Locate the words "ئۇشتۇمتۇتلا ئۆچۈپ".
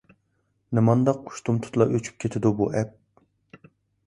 1.31-2.19